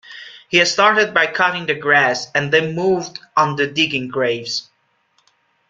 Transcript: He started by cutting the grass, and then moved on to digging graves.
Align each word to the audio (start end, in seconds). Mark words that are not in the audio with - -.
He 0.49 0.65
started 0.65 1.13
by 1.13 1.27
cutting 1.27 1.67
the 1.67 1.75
grass, 1.75 2.25
and 2.33 2.51
then 2.51 2.73
moved 2.73 3.19
on 3.37 3.55
to 3.57 3.71
digging 3.71 4.07
graves. 4.07 4.67